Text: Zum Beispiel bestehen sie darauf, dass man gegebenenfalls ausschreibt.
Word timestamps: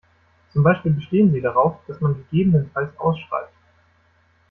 Zum 0.51 0.63
Beispiel 0.63 0.93
bestehen 0.93 1.31
sie 1.31 1.41
darauf, 1.41 1.77
dass 1.85 2.01
man 2.01 2.15
gegebenenfalls 2.15 2.97
ausschreibt. 2.99 3.53